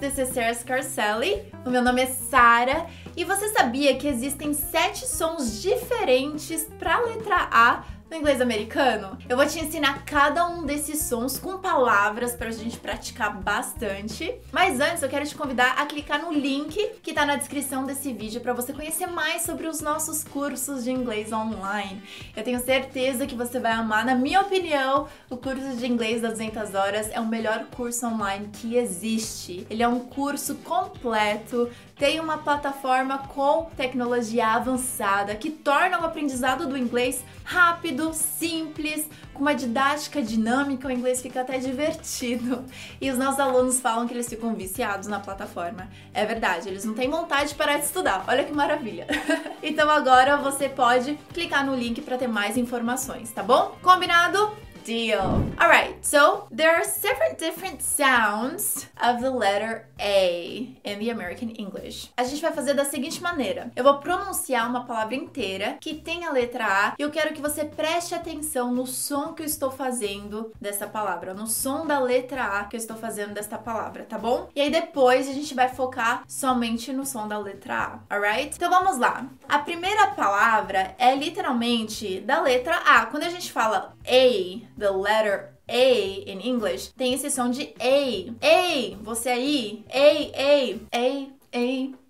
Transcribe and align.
this 0.00 0.18
is 0.18 0.30
Sarah 0.30 0.54
Scarcelli. 0.54 1.42
O 1.64 1.70
meu 1.70 1.82
nome 1.82 2.00
é 2.00 2.06
Sara 2.06 2.86
e 3.14 3.22
você 3.22 3.50
sabia 3.50 3.96
que 3.98 4.08
existem 4.08 4.54
sete 4.54 5.06
sons 5.06 5.60
diferentes 5.60 6.66
para 6.78 6.96
a 6.96 7.00
letra 7.00 7.48
A 7.52 7.84
no 8.10 8.16
inglês 8.16 8.40
americano? 8.40 9.16
Eu 9.28 9.36
vou 9.36 9.46
te 9.46 9.60
ensinar 9.60 10.04
cada 10.04 10.44
um 10.48 10.66
desses 10.66 11.02
sons 11.02 11.38
com 11.38 11.58
palavras 11.58 12.34
pra 12.34 12.50
gente 12.50 12.76
praticar 12.76 13.40
bastante. 13.40 14.34
Mas 14.50 14.80
antes 14.80 15.02
eu 15.02 15.08
quero 15.08 15.24
te 15.24 15.34
convidar 15.36 15.74
a 15.78 15.86
clicar 15.86 16.20
no 16.20 16.32
link 16.32 16.76
que 17.02 17.12
tá 17.12 17.24
na 17.24 17.36
descrição 17.36 17.84
desse 17.84 18.12
vídeo 18.12 18.40
para 18.40 18.52
você 18.52 18.72
conhecer 18.72 19.06
mais 19.06 19.42
sobre 19.42 19.68
os 19.68 19.80
nossos 19.80 20.24
cursos 20.24 20.82
de 20.82 20.90
inglês 20.90 21.32
online. 21.32 22.02
Eu 22.36 22.42
tenho 22.42 22.58
certeza 22.58 23.26
que 23.26 23.36
você 23.36 23.60
vai 23.60 23.72
amar, 23.72 24.04
na 24.04 24.16
minha 24.16 24.40
opinião, 24.40 25.06
o 25.30 25.36
curso 25.36 25.76
de 25.76 25.86
inglês 25.86 26.20
das 26.20 26.32
200 26.32 26.74
horas 26.74 27.08
é 27.12 27.20
o 27.20 27.26
melhor 27.26 27.66
curso 27.76 28.06
online 28.06 28.48
que 28.52 28.74
existe. 28.74 29.64
Ele 29.70 29.84
é 29.84 29.88
um 29.88 30.00
curso 30.00 30.56
completo, 30.56 31.70
tem 31.96 32.18
uma 32.18 32.38
plataforma 32.38 33.18
com 33.28 33.66
tecnologia 33.76 34.48
avançada 34.48 35.36
que 35.36 35.50
torna 35.50 36.00
o 36.00 36.04
aprendizado 36.04 36.66
do 36.66 36.76
inglês 36.76 37.22
rápido, 37.44 37.99
simples, 38.12 39.06
com 39.32 39.40
uma 39.40 39.54
didática 39.54 40.22
dinâmica, 40.22 40.88
o 40.88 40.90
inglês 40.90 41.20
fica 41.20 41.40
até 41.42 41.58
divertido. 41.58 42.64
E 43.00 43.10
os 43.10 43.18
nossos 43.18 43.40
alunos 43.40 43.80
falam 43.80 44.06
que 44.08 44.14
eles 44.14 44.28
ficam 44.28 44.54
viciados 44.54 45.08
na 45.08 45.20
plataforma. 45.20 45.88
É 46.12 46.24
verdade, 46.24 46.68
eles 46.68 46.84
não 46.84 46.94
têm 46.94 47.10
vontade 47.10 47.50
de 47.50 47.54
parar 47.54 47.78
de 47.78 47.84
estudar. 47.84 48.24
Olha 48.26 48.44
que 48.44 48.52
maravilha. 48.52 49.06
então 49.62 49.88
agora 49.90 50.36
você 50.36 50.68
pode 50.68 51.18
clicar 51.32 51.64
no 51.64 51.74
link 51.74 52.00
para 52.00 52.18
ter 52.18 52.28
mais 52.28 52.56
informações, 52.56 53.30
tá 53.30 53.42
bom? 53.42 53.76
Combinado? 53.82 54.69
Deal. 54.84 55.44
Alright, 55.58 56.04
so 56.04 56.46
there 56.50 56.74
are 56.74 56.84
several 56.84 57.34
different 57.36 57.82
sounds 57.82 58.86
of 59.02 59.20
the 59.20 59.30
letter 59.30 59.86
A 60.00 60.76
in 60.84 60.98
the 60.98 61.10
American 61.10 61.50
English. 61.50 62.10
A 62.16 62.24
gente 62.24 62.40
vai 62.40 62.52
fazer 62.52 62.74
da 62.74 62.84
seguinte 62.84 63.22
maneira: 63.22 63.70
eu 63.76 63.84
vou 63.84 63.98
pronunciar 63.98 64.68
uma 64.68 64.84
palavra 64.84 65.14
inteira 65.14 65.76
que 65.80 65.94
tem 65.94 66.24
a 66.24 66.32
letra 66.32 66.66
A 66.66 66.94
e 66.98 67.02
eu 67.02 67.10
quero 67.10 67.34
que 67.34 67.40
você 67.40 67.64
preste 67.64 68.14
atenção 68.14 68.72
no 68.72 68.86
som 68.86 69.32
que 69.32 69.42
eu 69.42 69.46
estou 69.46 69.70
fazendo 69.70 70.52
dessa 70.60 70.86
palavra, 70.86 71.34
no 71.34 71.46
som 71.46 71.86
da 71.86 71.98
letra 71.98 72.60
A 72.60 72.64
que 72.64 72.76
eu 72.76 72.78
estou 72.78 72.96
fazendo 72.96 73.34
desta 73.34 73.58
palavra, 73.58 74.04
tá 74.04 74.18
bom? 74.18 74.48
E 74.54 74.60
aí 74.60 74.70
depois 74.70 75.28
a 75.28 75.32
gente 75.32 75.54
vai 75.54 75.68
focar 75.68 76.22
somente 76.26 76.92
no 76.92 77.04
som 77.04 77.28
da 77.28 77.38
letra 77.38 78.00
A, 78.08 78.14
alright? 78.14 78.54
Então 78.54 78.70
vamos 78.70 78.98
lá. 78.98 79.26
A 79.48 79.58
primeira 79.58 80.08
palavra 80.08 80.94
é 80.98 81.14
literalmente 81.14 82.20
da 82.20 82.40
letra 82.40 82.76
A. 82.76 83.06
Quando 83.06 83.24
a 83.24 83.28
gente 83.28 83.52
fala 83.52 83.94
A, 84.06 84.70
the 84.80 84.90
letter 84.90 85.50
A 85.68 86.24
in 86.26 86.40
English, 86.40 86.92
tem 86.96 87.14
esse 87.14 87.30
som 87.30 87.50
de 87.50 87.74
A. 87.78 88.32
A, 88.44 88.96
você 89.02 89.28
aí. 89.28 89.84
A, 89.92 90.32
A, 90.36 90.98
A, 90.98 91.28
A. 91.54 92.00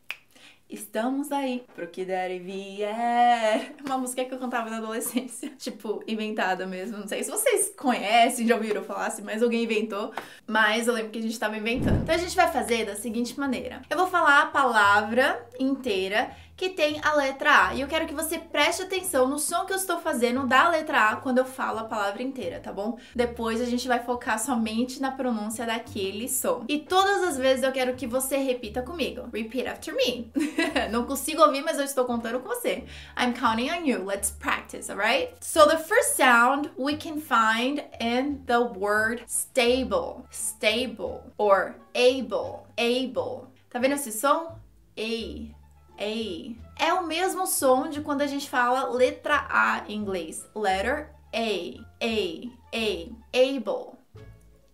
Estamos 0.70 1.32
aí 1.32 1.64
pro 1.74 1.88
que 1.88 2.04
der 2.04 2.30
e 2.30 2.38
vier. 2.38 3.74
Uma 3.84 3.98
música 3.98 4.24
que 4.24 4.32
eu 4.32 4.38
cantava 4.38 4.70
na 4.70 4.76
adolescência. 4.76 5.50
Tipo, 5.58 6.00
inventada 6.06 6.64
mesmo. 6.64 6.96
Não 6.98 7.08
sei 7.08 7.24
se 7.24 7.30
vocês 7.30 7.72
conhecem, 7.76 8.46
já 8.46 8.54
ouviram 8.54 8.84
falar, 8.84 9.10
se 9.10 9.20
mais 9.20 9.42
alguém 9.42 9.64
inventou. 9.64 10.12
Mas 10.46 10.86
eu 10.86 10.94
lembro 10.94 11.10
que 11.10 11.18
a 11.18 11.22
gente 11.22 11.38
tava 11.38 11.56
inventando. 11.56 12.02
Então 12.02 12.14
a 12.14 12.18
gente 12.18 12.36
vai 12.36 12.50
fazer 12.52 12.86
da 12.86 12.94
seguinte 12.94 13.38
maneira: 13.38 13.82
eu 13.90 13.98
vou 13.98 14.06
falar 14.06 14.42
a 14.42 14.46
palavra 14.46 15.44
inteira 15.58 16.30
que 16.60 16.68
tem 16.68 17.00
a 17.02 17.14
letra 17.14 17.68
A. 17.68 17.74
E 17.74 17.80
eu 17.80 17.88
quero 17.88 18.06
que 18.06 18.12
você 18.12 18.38
preste 18.38 18.82
atenção 18.82 19.26
no 19.26 19.38
som 19.38 19.64
que 19.64 19.72
eu 19.72 19.78
estou 19.78 19.98
fazendo 19.98 20.46
da 20.46 20.68
letra 20.68 21.08
A 21.08 21.16
quando 21.16 21.38
eu 21.38 21.46
falo 21.46 21.78
a 21.78 21.84
palavra 21.84 22.22
inteira, 22.22 22.60
tá 22.60 22.70
bom? 22.70 22.98
Depois 23.16 23.62
a 23.62 23.64
gente 23.64 23.88
vai 23.88 23.98
focar 24.04 24.38
somente 24.38 25.00
na 25.00 25.10
pronúncia 25.10 25.64
daquele 25.64 26.28
som. 26.28 26.66
E 26.68 26.78
todas 26.78 27.22
as 27.22 27.38
vezes 27.38 27.64
eu 27.64 27.72
quero 27.72 27.94
que 27.94 28.06
você 28.06 28.36
repita 28.36 28.82
comigo. 28.82 29.26
Repeat 29.32 29.68
after 29.68 29.96
me. 29.96 30.30
Não 30.92 31.06
consigo 31.06 31.40
ouvir, 31.40 31.62
mas 31.62 31.78
eu 31.78 31.84
estou 31.86 32.04
contando 32.04 32.40
com 32.40 32.48
você. 32.50 32.84
I'm 33.18 33.32
counting 33.32 33.70
on 33.70 33.86
you. 33.86 34.04
Let's 34.04 34.30
practice, 34.30 34.90
alright? 34.90 35.32
So 35.40 35.66
the 35.66 35.78
first 35.78 36.18
sound 36.18 36.68
we 36.76 36.94
can 36.98 37.22
find 37.22 37.82
in 37.98 38.44
the 38.44 38.60
word 38.60 39.22
stable. 39.26 40.26
Stable 40.30 41.22
or 41.38 41.76
able. 41.94 42.66
Able. 42.76 43.48
Tá 43.70 43.78
vendo 43.78 43.94
esse 43.94 44.12
som? 44.12 44.58
A. 44.98 45.59
A. 46.00 46.56
É 46.82 46.94
o 46.94 47.06
mesmo 47.06 47.46
som 47.46 47.90
de 47.90 48.00
quando 48.00 48.22
a 48.22 48.26
gente 48.26 48.48
fala 48.48 48.88
letra 48.90 49.46
A 49.50 49.84
em 49.86 49.96
inglês. 49.96 50.48
Letter 50.54 51.10
A. 51.32 51.84
A. 52.02 52.50
A. 52.74 53.12
Able. 53.32 53.98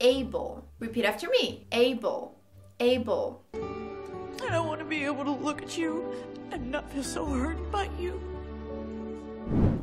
Able. 0.00 0.62
Repeat 0.81 1.06
after 1.06 1.28
me. 1.28 1.66
Able. 1.72 2.36
Able. 2.78 3.41
I 3.54 4.50
don't 4.50 4.69
want 4.69 4.78
to 4.78 4.84
be 4.84 5.04
able 5.04 5.25
to 5.25 5.32
look 5.32 5.62
at 5.62 5.76
you 5.76 6.12
and 6.53 6.70
not 6.70 6.88
feel 6.91 7.03
so 7.03 7.25
hurt 7.25 7.59
by 7.72 7.88
you. 7.98 8.20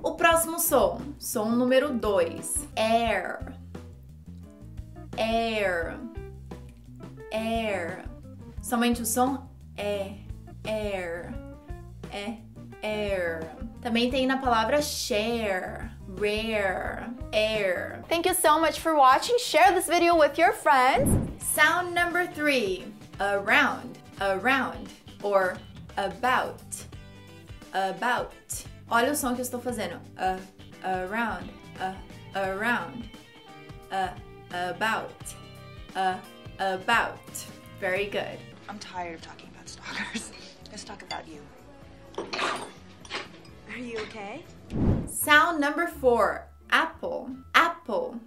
O 0.01 0.15
próximo 0.15 0.59
som, 0.59 1.01
som 1.17 1.55
número 1.55 1.93
2, 1.93 2.67
air. 2.75 3.53
Air. 5.17 5.97
Air. 7.31 8.03
Somente 8.61 9.01
o 9.01 9.05
som 9.05 9.49
é 9.77 10.22
air, 10.65 11.33
é 12.11 12.37
air. 12.81 13.49
Também 13.81 14.09
tem 14.09 14.27
na 14.27 14.37
palavra 14.37 14.81
share, 14.81 15.89
rare, 16.17 17.09
air. 17.31 18.03
Thank 18.07 18.27
you 18.27 18.35
so 18.35 18.59
much 18.59 18.79
for 18.79 18.95
watching. 18.95 19.37
Share 19.39 19.73
this 19.73 19.87
video 19.87 20.17
with 20.17 20.37
your 20.37 20.53
friends. 20.53 21.09
Sound 21.43 21.93
number 21.93 22.27
three, 22.27 22.85
around, 23.19 23.97
around, 24.21 24.89
or 25.21 25.57
about, 25.97 26.61
about. 27.73 28.33
Olha 28.89 29.11
o 29.11 29.15
som 29.15 29.33
que 29.35 29.41
eu 29.41 29.45
estou 29.45 29.59
fazendo. 29.59 29.99
Uh, 30.17 30.37
around, 30.83 31.49
uh, 31.79 31.93
around, 32.35 33.09
uh, 33.91 34.09
about, 34.51 35.35
uh, 35.95 36.17
about. 36.59 37.45
Very 37.79 38.05
good. 38.05 38.37
I'm 38.69 38.79
tired 38.79 39.15
of 39.15 39.21
talking 39.21 39.49
about 39.49 39.67
stalkers. 39.67 40.31
Let's 40.73 40.85
talk 40.85 41.03
about 41.03 41.27
you. 41.27 41.39
Are 42.17 43.77
you 43.77 43.99
okay? 44.09 44.43
Sound 45.05 45.61
number 45.61 45.85
four. 45.85 46.47
Apple, 46.71 47.29
apple, 47.53 48.19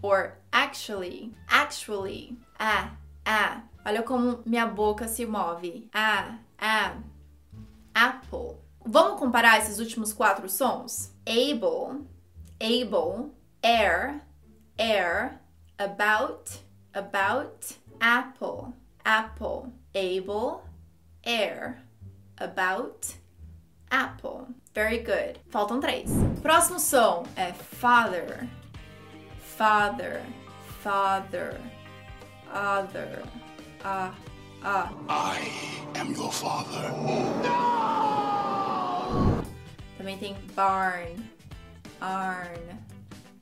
or 0.00 0.38
actually, 0.50 1.34
actually, 1.50 2.38
ah, 2.58 2.92
ah. 3.26 3.64
Olha 3.84 4.02
como 4.02 4.40
minha 4.46 4.66
boca 4.66 5.06
se 5.06 5.26
move. 5.26 5.90
Ah, 5.92 6.38
ah, 6.58 6.94
apple. 7.94 8.64
Vamos 8.86 9.20
comparar 9.20 9.58
esses 9.58 9.78
últimos 9.78 10.14
quatro 10.16 10.48
sons? 10.48 11.10
Able, 11.26 12.06
able, 12.62 13.34
air, 13.62 14.22
air, 14.78 15.38
about, 15.78 16.60
about, 16.94 17.76
apple, 18.00 18.72
apple, 19.04 19.70
able, 19.94 20.64
air, 21.24 21.82
about, 22.40 23.14
apple. 23.90 24.48
Very 24.74 24.98
good. 24.98 25.38
Faltam 25.50 25.80
três. 25.80 26.10
Próximo 26.42 26.78
som 26.78 27.24
é 27.36 27.52
father, 27.52 28.48
father, 29.56 30.22
father, 30.82 31.60
other, 32.52 33.22
ah, 33.84 34.14
ah. 34.62 34.90
I 35.08 35.98
am 35.98 36.12
your 36.14 36.32
father. 36.32 36.90
Também 39.98 40.16
tem 40.18 40.34
barn, 40.54 41.28
arn, 42.00 42.78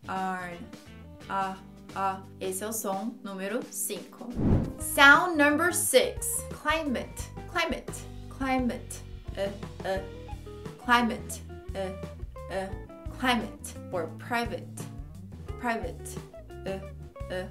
arn, 0.08 0.58
ah, 1.28 1.56
ah. 1.94 2.20
Esse 2.40 2.64
é 2.64 2.68
o 2.68 2.72
som 2.72 3.14
número 3.22 3.62
5. 3.62 4.28
Sound 4.80 5.36
number 5.36 5.72
6. 5.72 6.26
Climate, 6.62 7.30
climate, 7.52 7.92
climate, 8.38 9.00
uh, 9.36 9.48
uh, 9.86 9.98
climate, 10.78 11.40
uh, 11.74 12.54
uh, 12.54 12.68
climate, 13.18 13.74
or 13.92 14.06
private, 14.18 14.68
private, 15.60 16.16
uh, 16.66 17.34
uh, 17.34 17.44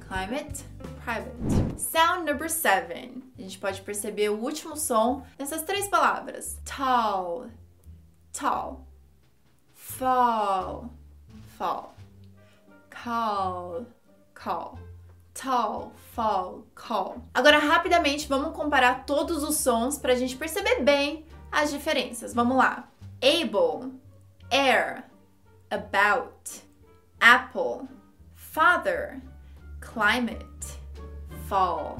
climate, 0.00 0.62
private. 1.02 1.80
Sound 1.80 2.26
number 2.26 2.48
7. 2.48 3.22
A 3.38 3.42
gente 3.42 3.58
pode 3.58 3.80
perceber 3.80 4.28
o 4.28 4.38
último 4.38 4.76
som 4.76 5.22
nessas 5.38 5.62
três 5.62 5.88
palavras. 5.88 6.58
Tall, 6.64 7.46
tall, 8.32 8.86
fall, 9.74 10.90
fall, 11.56 11.94
call, 12.90 13.86
call, 14.34 14.78
tall, 15.40 15.92
fall, 16.14 16.66
call. 16.74 17.22
Agora, 17.32 17.58
rapidamente, 17.58 18.28
vamos 18.28 18.54
comparar 18.54 19.06
todos 19.06 19.42
os 19.44 19.56
sons 19.56 19.96
para 19.96 20.12
a 20.12 20.16
gente 20.16 20.36
perceber 20.36 20.82
bem 20.82 21.24
as 21.50 21.70
diferenças. 21.70 22.34
Vamos 22.34 22.56
lá. 22.56 22.88
Able, 23.22 23.92
air, 24.50 25.04
about, 25.70 26.62
apple, 27.20 27.88
father, 28.34 29.22
climate, 29.80 30.80
fall. 31.46 31.96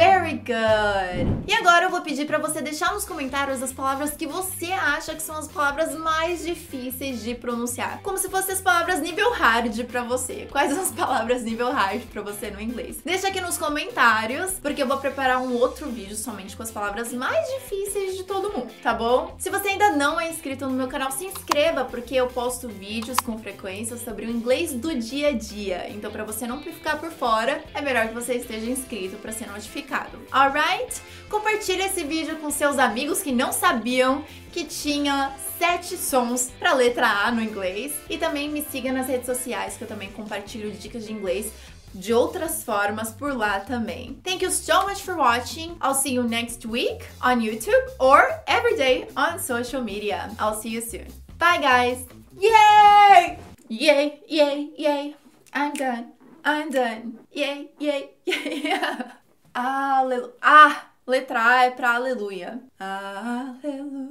Very 0.00 0.36
good! 0.36 1.44
E 1.46 1.52
agora 1.52 1.84
eu 1.84 1.90
vou 1.90 2.00
pedir 2.00 2.26
para 2.26 2.38
você 2.38 2.62
deixar 2.62 2.94
nos 2.94 3.04
comentários 3.04 3.62
as 3.62 3.70
palavras 3.70 4.12
que 4.12 4.26
você 4.26 4.72
acha 4.72 5.14
que 5.14 5.22
são 5.22 5.36
as 5.36 5.46
palavras 5.46 5.94
mais 5.94 6.42
difíceis 6.42 7.22
de 7.22 7.34
pronunciar. 7.34 8.00
Como 8.02 8.16
se 8.16 8.30
fossem 8.30 8.54
as 8.54 8.62
palavras 8.62 9.00
nível 9.00 9.30
hard 9.30 9.84
para 9.84 10.02
você. 10.02 10.48
Quais 10.50 10.78
as 10.78 10.90
palavras 10.90 11.42
nível 11.42 11.70
hard 11.70 12.00
para 12.04 12.22
você 12.22 12.50
no 12.50 12.62
inglês? 12.62 13.00
Deixa 13.04 13.28
aqui 13.28 13.42
nos 13.42 13.58
comentários, 13.58 14.52
porque 14.52 14.82
eu 14.82 14.86
vou 14.86 14.96
preparar 14.96 15.42
um 15.42 15.52
outro 15.52 15.90
vídeo 15.90 16.16
somente 16.16 16.56
com 16.56 16.62
as 16.62 16.70
palavras 16.70 17.12
mais 17.12 17.46
difíceis 17.56 18.16
de 18.16 18.24
todo 18.24 18.50
mundo, 18.50 18.72
tá 18.82 18.94
bom? 18.94 19.34
Se 19.38 19.50
você 19.50 19.68
ainda 19.68 19.90
não 19.90 20.18
é 20.18 20.30
inscrito 20.30 20.64
no 20.64 20.72
meu 20.72 20.88
canal, 20.88 21.10
se 21.10 21.26
inscreva, 21.26 21.84
porque 21.84 22.14
eu 22.14 22.28
posto 22.28 22.68
vídeos 22.68 23.18
com 23.18 23.38
frequência 23.38 23.98
sobre 23.98 24.24
o 24.24 24.30
inglês 24.30 24.72
do 24.72 24.94
dia 24.94 25.28
a 25.28 25.32
dia. 25.32 25.90
Então, 25.90 26.10
para 26.10 26.24
você 26.24 26.46
não 26.46 26.62
ficar 26.62 26.98
por 26.98 27.10
fora, 27.10 27.62
é 27.74 27.82
melhor 27.82 28.08
que 28.08 28.14
você 28.14 28.36
esteja 28.36 28.70
inscrito 28.70 29.18
para 29.18 29.32
ser 29.32 29.46
notificado. 29.46 29.89
Alright? 30.32 31.00
Compartilhe 31.28 31.82
esse 31.82 32.04
vídeo 32.04 32.36
com 32.36 32.50
seus 32.50 32.78
amigos 32.78 33.22
que 33.22 33.32
não 33.32 33.52
sabiam 33.52 34.24
que 34.52 34.64
tinha 34.64 35.32
sete 35.58 35.96
sons 35.96 36.50
para 36.58 36.72
letra 36.72 37.06
A 37.06 37.30
no 37.30 37.42
inglês 37.42 37.92
e 38.08 38.16
também 38.16 38.48
me 38.48 38.62
siga 38.62 38.92
nas 38.92 39.06
redes 39.06 39.26
sociais 39.26 39.76
que 39.76 39.84
eu 39.84 39.88
também 39.88 40.10
compartilho 40.10 40.70
dicas 40.72 41.06
de 41.06 41.12
inglês 41.12 41.52
de 41.94 42.14
outras 42.14 42.62
formas 42.62 43.10
por 43.10 43.36
lá 43.36 43.60
também. 43.60 44.18
Thank 44.24 44.44
you 44.44 44.50
so 44.50 44.86
much 44.86 45.02
for 45.02 45.16
watching. 45.16 45.76
I'll 45.82 45.94
see 45.94 46.14
you 46.14 46.22
next 46.22 46.66
week 46.66 47.04
on 47.20 47.40
YouTube 47.40 47.82
or 47.98 48.40
every 48.46 48.76
day 48.76 49.08
on 49.16 49.38
social 49.38 49.82
media. 49.82 50.30
I'll 50.38 50.54
see 50.54 50.70
you 50.70 50.80
soon. 50.80 51.06
Bye 51.38 51.58
guys. 51.58 52.06
Yay! 52.38 53.38
Yay, 53.68 54.20
yay, 54.28 54.70
yay. 54.76 55.16
I'm 55.52 55.74
done. 55.74 56.12
I'm 56.44 56.70
done. 56.70 57.18
Yay, 57.32 57.70
yay, 57.78 58.10
yay. 58.24 59.19
Aleluia. 59.54 60.32
Ah, 60.40 60.86
letra 61.06 61.44
A 61.44 61.64
é 61.64 61.70
pra 61.70 61.94
aleluia. 61.94 62.60
Aleluia. 62.78 64.10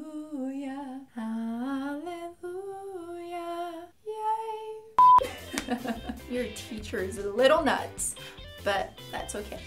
Aleluia. 1.15 2.59
Yay. 4.05 4.75
Your 6.35 6.45
teacher 6.53 6.99
is 6.99 7.17
a 7.17 7.29
little 7.29 7.63
nuts, 7.63 8.15
but 8.63 8.91
that's 9.11 9.35
okay. 9.35 9.59